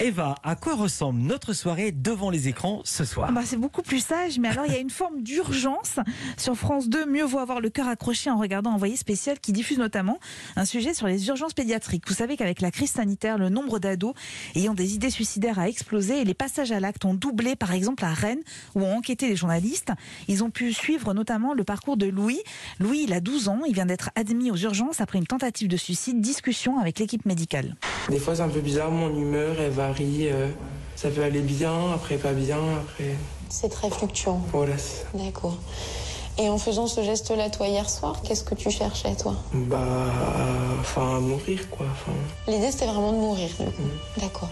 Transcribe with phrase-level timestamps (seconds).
[0.00, 3.82] Eva, à quoi ressemble notre soirée devant les écrans ce soir Ah bah, c'est beaucoup
[3.82, 5.98] plus sage, mais alors il y a une forme d'urgence.
[6.36, 9.78] Sur France 2, mieux vaut avoir le cœur accroché en regardant Envoyé spécial qui diffuse
[9.78, 10.20] notamment
[10.54, 12.04] un sujet sur les urgences pédiatriques.
[12.06, 14.14] Vous savez qu'avec la crise sanitaire, le nombre d'ados
[14.54, 18.04] ayant des idées suicidaires a explosé et les passages à l'acte ont doublé, par exemple
[18.04, 18.42] à Rennes,
[18.76, 19.90] où ont enquêté les journalistes.
[20.28, 22.40] Ils ont pu suivre notamment le parcours de Louis.
[22.78, 25.76] Louis, il a 12 ans, il vient d'être admis aux urgences après une tentative de
[25.76, 27.74] suicide, discussion avec l'équipe médicale.
[28.10, 29.87] Des fois, c'est un peu bizarre, mon humeur, elle.
[30.00, 30.48] Euh,
[30.96, 33.16] ça peut aller bien, après pas bien, après.
[33.48, 34.40] C'est très fluctuant.
[34.52, 34.74] Voilà.
[35.14, 35.56] D'accord.
[36.38, 39.34] Et en faisant ce geste-là, toi, hier soir, qu'est-ce que tu cherchais, toi?
[39.52, 39.78] Bah.
[40.80, 41.86] Enfin, à mourir, quoi.
[42.46, 43.82] L'idée, c'était vraiment de mourir, du coup.
[44.18, 44.48] D'accord.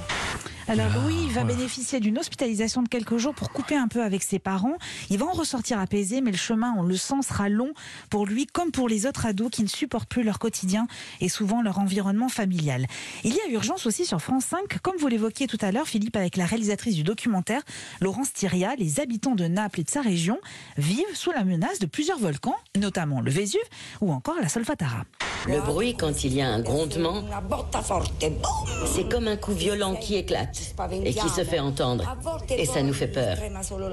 [0.69, 4.25] Alors Ah, Louis va bénéficier d'une hospitalisation de quelques jours pour couper un peu avec
[4.25, 4.79] ses parents.
[5.11, 7.73] Il va en ressortir apaisé, mais le chemin, on le sent, sera long
[8.11, 10.89] pour lui comme pour les autres ados qui ne supportent plus leur quotidien
[11.21, 12.87] et souvent leur environnement familial.
[13.23, 16.17] Il y a urgence aussi sur France 5, comme vous l'évoquiez tout à l'heure, Philippe,
[16.17, 17.63] avec la réalisatrice du documentaire,
[18.01, 18.75] Laurence Thiria.
[18.77, 20.39] Les habitants de Naples et de sa région
[20.79, 23.61] vivent sous la menace de plusieurs volcans, notamment le Vésuve
[24.01, 25.05] ou encore la Solfatara.
[25.47, 27.23] Le bruit, quand il y a un grondement,
[28.87, 32.17] c'est comme un coup violent qui éclate et qui se fait entendre.
[32.51, 33.37] Et ça nous fait peur.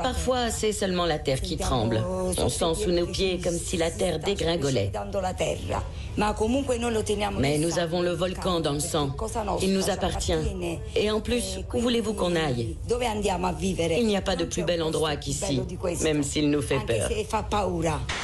[0.02, 2.04] Parfois, c'est seulement la terre qui tremble.
[2.38, 4.92] On sent sous nos pieds comme si la terre dégringolait.
[7.40, 9.12] Mais nous avons le volcan dans le sang.
[9.62, 10.34] Il nous appartient.
[10.96, 12.78] Et en plus, où voulez-vous qu'on aille?
[12.90, 15.62] Il n'y a pas de plus bel endroit qu'ici,
[16.04, 17.10] même s'il nous fait peur.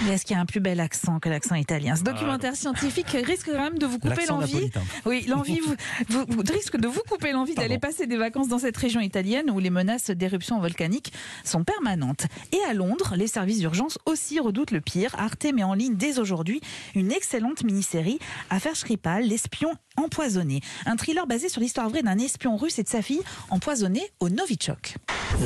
[0.06, 1.96] Mais est-ce qu'il y a un plus bel accent que l'accent italien?
[1.96, 4.70] Ce documentaire scientifique risque quand même de vous couper l'envie.
[5.06, 5.76] Oui, l'envie vous,
[6.10, 9.50] vous- vous- risque de vous couper l'envie d'aller passer des vacances dans cette région italienne
[9.52, 11.12] où les menaces d'éruption volcanique
[11.44, 12.26] sont permanentes.
[12.52, 15.16] Et à Londres, les services d'urgence aussi redoutent le pire.
[15.18, 16.62] Arte met en ligne dès aujourd'hui
[16.96, 20.62] une excellente mini-série, Affaire Skripal, l'espion empoisonné.
[20.86, 24.30] Un thriller basé sur l'histoire vraie d'un espion russe et de sa fille empoisonnée au
[24.30, 24.96] Novichok.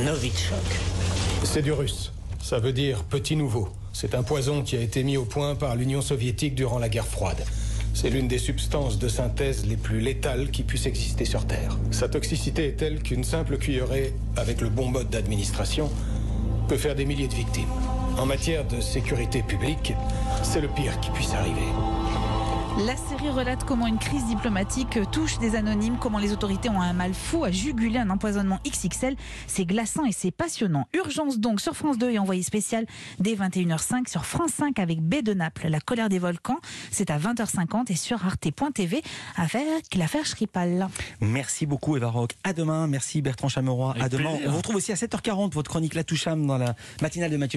[0.04, 0.58] Novichok.
[1.44, 2.12] C'est du russe.
[2.42, 3.68] Ça veut dire petit nouveau.
[3.92, 7.06] C'est un poison qui a été mis au point par l'Union soviétique durant la guerre
[7.06, 7.44] froide.
[7.94, 11.78] C'est l'une des substances de synthèse les plus létales qui puissent exister sur Terre.
[11.92, 15.88] Sa toxicité est telle qu'une simple cuillerée, avec le bon mode d'administration,
[16.68, 17.70] peut faire des milliers de victimes.
[18.18, 19.94] En matière de sécurité publique,
[20.42, 21.93] c'est le pire qui puisse arriver.
[22.82, 26.92] La série relate comment une crise diplomatique touche des anonymes, comment les autorités ont un
[26.92, 29.14] mal fou à juguler un empoisonnement XXL.
[29.46, 30.88] C'est glaçant et c'est passionnant.
[30.92, 32.84] Urgence donc sur France 2 et envoyé spécial
[33.20, 36.58] dès 21h05 sur France 5 avec B de Naples, La colère des volcans.
[36.90, 39.02] C'est à 20h50 et sur arte.tv
[39.36, 40.88] avec l'affaire Skripal.
[41.20, 42.32] Merci beaucoup Eva Rock.
[42.42, 42.88] À demain.
[42.88, 43.94] Merci Bertrand Chameroy.
[44.00, 44.30] À demain.
[44.30, 44.48] plaisir.
[44.48, 47.52] On vous retrouve aussi à 7h40 votre chronique La Toucham dans la matinale de Mathieu.